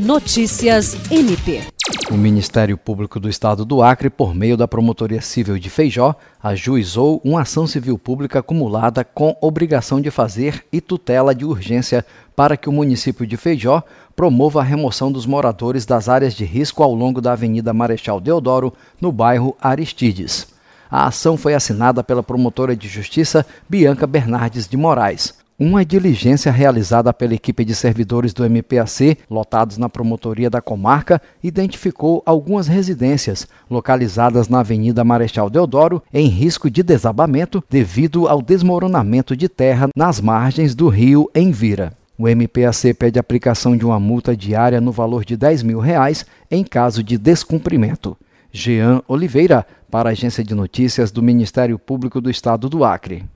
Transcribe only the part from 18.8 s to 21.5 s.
no bairro Aristides. A ação